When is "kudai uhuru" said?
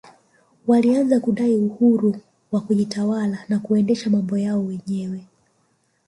1.19-2.15